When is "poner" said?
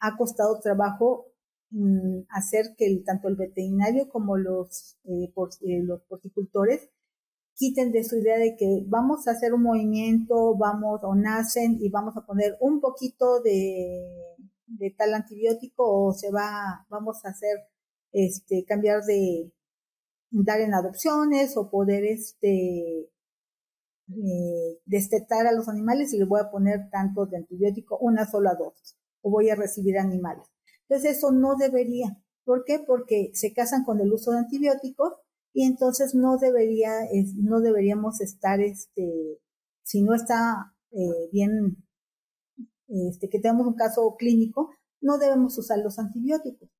12.24-12.56, 26.50-26.88